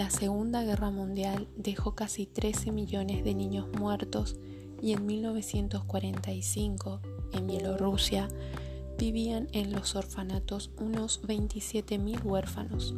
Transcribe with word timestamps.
La 0.00 0.08
Segunda 0.08 0.64
Guerra 0.64 0.90
Mundial 0.90 1.46
dejó 1.56 1.94
casi 1.94 2.24
13 2.24 2.72
millones 2.72 3.22
de 3.22 3.34
niños 3.34 3.68
muertos 3.78 4.36
y 4.80 4.94
en 4.94 5.04
1945, 5.04 7.02
en 7.34 7.46
Bielorrusia, 7.46 8.26
vivían 8.96 9.48
en 9.52 9.72
los 9.72 9.96
orfanatos 9.96 10.70
unos 10.78 11.20
27.000 11.24 12.24
huérfanos, 12.24 12.94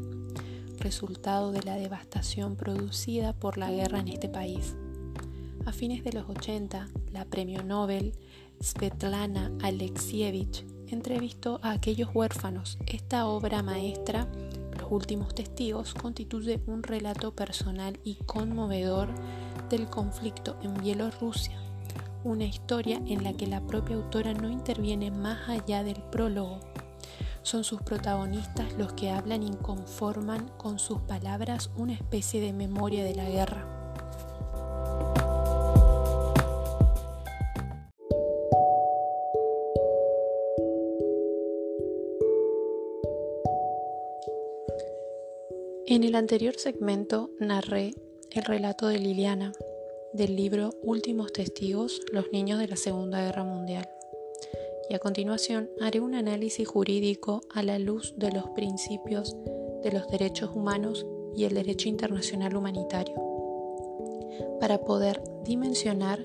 resultado 0.78 1.50
de 1.50 1.64
la 1.64 1.74
devastación 1.74 2.54
producida 2.54 3.32
por 3.32 3.58
la 3.58 3.72
guerra 3.72 3.98
en 3.98 4.06
este 4.06 4.28
país. 4.28 4.76
A 5.66 5.72
fines 5.72 6.04
de 6.04 6.12
los 6.12 6.28
80, 6.28 6.86
la 7.10 7.24
premio 7.24 7.64
Nobel 7.64 8.12
Svetlana 8.60 9.50
Alexievich 9.60 10.64
entrevistó 10.86 11.58
a 11.62 11.72
aquellos 11.72 12.10
huérfanos. 12.14 12.78
Esta 12.86 13.26
obra 13.26 13.60
maestra, 13.64 14.28
últimos 14.92 15.34
testigos, 15.34 15.94
constituye 15.94 16.62
un 16.66 16.82
relato 16.82 17.34
personal 17.34 17.98
y 18.04 18.16
conmovedor 18.26 19.08
del 19.68 19.86
conflicto 19.86 20.56
en 20.62 20.74
Bielorrusia, 20.74 21.58
una 22.24 22.44
historia 22.44 23.00
en 23.06 23.24
la 23.24 23.32
que 23.32 23.46
la 23.46 23.66
propia 23.66 23.96
autora 23.96 24.34
no 24.34 24.48
interviene 24.48 25.10
más 25.10 25.48
allá 25.48 25.82
del 25.82 26.02
prólogo. 26.10 26.60
Son 27.42 27.64
sus 27.64 27.82
protagonistas 27.82 28.72
los 28.78 28.92
que 28.92 29.10
hablan 29.10 29.42
y 29.42 29.50
conforman 29.56 30.48
con 30.58 30.78
sus 30.78 31.00
palabras 31.00 31.70
una 31.76 31.94
especie 31.94 32.40
de 32.40 32.52
memoria 32.52 33.02
de 33.02 33.14
la 33.14 33.28
guerra. 33.28 33.71
En 45.86 46.04
el 46.04 46.14
anterior 46.14 46.54
segmento 46.56 47.30
narré 47.40 47.94
el 48.30 48.44
relato 48.44 48.86
de 48.86 49.00
Liliana 49.00 49.52
del 50.12 50.36
libro 50.36 50.70
Últimos 50.82 51.32
Testigos, 51.32 52.00
los 52.12 52.30
niños 52.32 52.60
de 52.60 52.68
la 52.68 52.76
Segunda 52.76 53.20
Guerra 53.20 53.42
Mundial. 53.42 53.88
Y 54.88 54.94
a 54.94 55.00
continuación 55.00 55.70
haré 55.80 55.98
un 55.98 56.14
análisis 56.14 56.68
jurídico 56.68 57.40
a 57.52 57.64
la 57.64 57.80
luz 57.80 58.14
de 58.16 58.30
los 58.30 58.48
principios 58.50 59.36
de 59.82 59.90
los 59.90 60.06
derechos 60.06 60.54
humanos 60.54 61.04
y 61.34 61.44
el 61.44 61.54
derecho 61.54 61.88
internacional 61.88 62.54
humanitario, 62.54 63.16
para 64.60 64.78
poder 64.84 65.20
dimensionar 65.42 66.24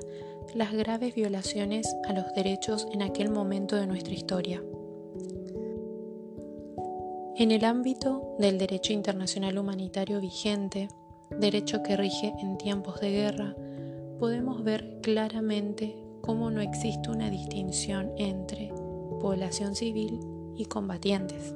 las 0.53 0.71
graves 0.71 1.16
violaciones 1.16 1.88
a 2.08 2.14
los 2.14 2.31
derechos 2.36 2.88
en 2.92 3.02
aquel 3.02 3.31
momento 3.31 3.75
de 3.75 3.88
nuestra 3.88 4.14
historia. 4.14 4.61
En 7.39 7.52
el 7.52 7.66
ámbito 7.66 8.35
del 8.39 8.57
derecho 8.57 8.93
internacional 8.93 9.59
humanitario 9.59 10.19
vigente, 10.19 10.88
derecho 11.30 11.83
que 11.83 11.95
rige 11.95 12.33
en 12.41 12.57
tiempos 12.57 12.99
de 12.99 13.11
guerra, 13.11 13.55
podemos 14.17 14.63
ver 14.63 14.97
claramente 15.03 15.95
cómo 16.21 16.49
no 16.49 16.61
existe 16.61 17.11
una 17.11 17.30
distinción 17.30 18.11
entre 18.17 18.73
población 19.21 19.75
civil 19.75 20.19
y 20.55 20.65
combatientes. 20.65 21.53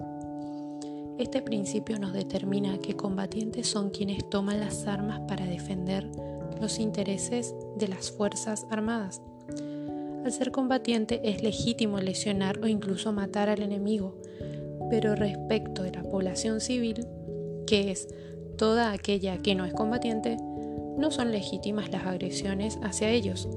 Este 1.18 1.42
principio 1.42 1.98
nos 1.98 2.14
determina 2.14 2.78
que 2.78 2.96
combatientes 2.96 3.66
son 3.66 3.90
quienes 3.90 4.30
toman 4.30 4.60
las 4.60 4.86
armas 4.86 5.22
para 5.22 5.48
defender 5.48 6.08
los 6.62 6.78
intereses 6.78 7.56
de 7.76 7.88
las 7.88 8.12
Fuerzas 8.12 8.68
Armadas. 8.70 9.20
Al 10.24 10.32
ser 10.32 10.52
combatiente 10.52 11.22
es 11.24 11.42
legítimo 11.42 12.00
lesionar 12.00 12.60
o 12.60 12.68
incluso 12.68 13.12
matar 13.12 13.50
al 13.50 13.64
enemigo, 13.64 14.14
pero 14.92 15.16
respecto 15.16 15.84
de 15.84 15.94
la 15.94 16.04
población 16.04 16.60
civil, 16.60 17.08
que 17.66 17.92
es 17.92 18.10
toda 18.58 18.92
aquella 18.92 19.38
que 19.38 19.56
no 19.56 19.64
es 19.64 19.74
combatiente, 19.74 20.36
no 20.98 21.12
son 21.12 21.32
legítimas 21.32 21.90
las 21.94 22.06
agresiones 22.06 22.78
hacia 22.84 23.10
ellos. 23.10 23.48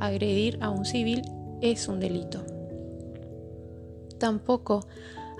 Agredir 0.00 0.56
a 0.62 0.70
un 0.70 0.86
civil 0.86 1.22
es 1.60 1.88
un 1.88 2.00
delito. 2.00 2.42
Tampoco 4.18 4.86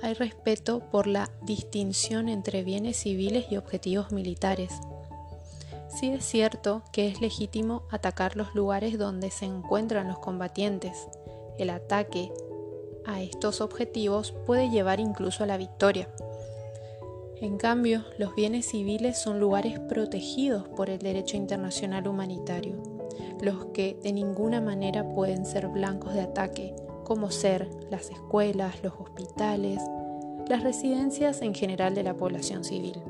hay 0.02 0.12
respeto 0.12 0.80
por 0.90 1.06
la 1.06 1.30
distinción 1.46 2.28
entre 2.28 2.62
bienes 2.62 2.98
civiles 2.98 3.46
y 3.50 3.56
objetivos 3.56 4.12
militares. 4.12 4.70
Sí 5.88 6.10
es 6.10 6.26
cierto 6.26 6.82
que 6.92 7.08
es 7.08 7.22
legítimo 7.22 7.84
atacar 7.90 8.36
los 8.36 8.54
lugares 8.54 8.98
donde 8.98 9.30
se 9.30 9.46
encuentran 9.46 10.08
los 10.08 10.18
combatientes. 10.18 11.08
El 11.58 11.70
ataque 11.70 12.30
a 13.08 13.22
estos 13.22 13.60
objetivos 13.60 14.32
puede 14.46 14.70
llevar 14.70 15.00
incluso 15.00 15.42
a 15.42 15.46
la 15.46 15.56
victoria. 15.56 16.08
En 17.40 17.56
cambio, 17.56 18.04
los 18.18 18.34
bienes 18.34 18.66
civiles 18.66 19.18
son 19.18 19.40
lugares 19.40 19.80
protegidos 19.80 20.68
por 20.68 20.90
el 20.90 20.98
derecho 20.98 21.36
internacional 21.36 22.06
humanitario, 22.06 22.82
los 23.40 23.66
que 23.66 23.98
de 24.02 24.12
ninguna 24.12 24.60
manera 24.60 25.08
pueden 25.08 25.46
ser 25.46 25.68
blancos 25.68 26.14
de 26.14 26.20
ataque, 26.20 26.74
como 27.04 27.30
ser 27.30 27.70
las 27.90 28.10
escuelas, 28.10 28.82
los 28.82 28.92
hospitales, 28.98 29.80
las 30.48 30.62
residencias 30.62 31.40
en 31.40 31.54
general 31.54 31.94
de 31.94 32.02
la 32.02 32.14
población 32.14 32.64
civil. 32.64 33.00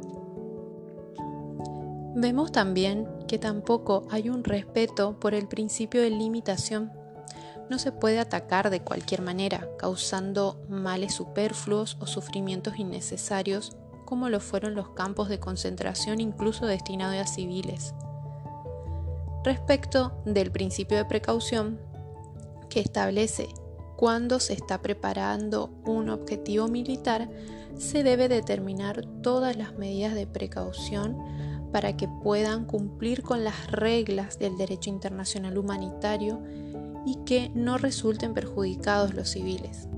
Vemos 2.14 2.52
también 2.52 3.08
que 3.26 3.38
tampoco 3.38 4.06
hay 4.10 4.28
un 4.28 4.44
respeto 4.44 5.18
por 5.18 5.34
el 5.34 5.48
principio 5.48 6.02
de 6.02 6.10
limitación 6.10 6.97
no 7.70 7.78
se 7.78 7.92
puede 7.92 8.18
atacar 8.18 8.70
de 8.70 8.80
cualquier 8.80 9.22
manera, 9.22 9.68
causando 9.78 10.64
males 10.68 11.14
superfluos 11.14 11.96
o 12.00 12.06
sufrimientos 12.06 12.78
innecesarios, 12.78 13.76
como 14.04 14.28
lo 14.28 14.40
fueron 14.40 14.74
los 14.74 14.90
campos 14.90 15.28
de 15.28 15.38
concentración 15.38 16.20
incluso 16.20 16.66
destinados 16.66 17.16
a 17.16 17.26
civiles. 17.26 17.94
Respecto 19.44 20.20
del 20.24 20.50
principio 20.50 20.96
de 20.96 21.04
precaución, 21.04 21.78
que 22.68 22.80
establece 22.80 23.48
cuando 23.96 24.40
se 24.40 24.52
está 24.52 24.80
preparando 24.80 25.70
un 25.84 26.08
objetivo 26.08 26.68
militar, 26.68 27.28
se 27.76 28.02
debe 28.02 28.28
determinar 28.28 29.04
todas 29.22 29.56
las 29.56 29.74
medidas 29.74 30.14
de 30.14 30.26
precaución 30.26 31.16
para 31.72 31.96
que 31.96 32.08
puedan 32.08 32.64
cumplir 32.64 33.22
con 33.22 33.44
las 33.44 33.70
reglas 33.70 34.38
del 34.38 34.56
derecho 34.56 34.90
internacional 34.90 35.58
humanitario 35.58 36.40
y 37.04 37.16
que 37.24 37.50
no 37.54 37.78
resulten 37.78 38.34
perjudicados 38.34 39.14
los 39.14 39.30
civiles. 39.30 39.88